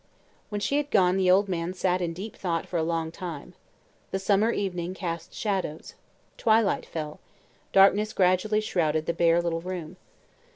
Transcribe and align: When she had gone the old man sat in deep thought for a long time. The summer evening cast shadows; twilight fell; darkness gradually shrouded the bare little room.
When 0.49 0.59
she 0.59 0.77
had 0.77 0.89
gone 0.89 1.15
the 1.15 1.29
old 1.29 1.47
man 1.47 1.75
sat 1.75 2.01
in 2.01 2.11
deep 2.11 2.35
thought 2.35 2.65
for 2.67 2.77
a 2.77 2.81
long 2.81 3.11
time. 3.11 3.53
The 4.09 4.17
summer 4.17 4.49
evening 4.49 4.95
cast 4.95 5.31
shadows; 5.31 5.93
twilight 6.39 6.87
fell; 6.87 7.19
darkness 7.71 8.11
gradually 8.11 8.61
shrouded 8.61 9.05
the 9.05 9.13
bare 9.13 9.43
little 9.43 9.61
room. 9.61 9.97